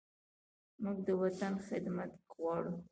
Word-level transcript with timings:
موږ 0.83 0.97
د 1.07 1.09
وطن 1.21 1.53
خدمت 1.67 2.11
غواړو. 2.33 2.73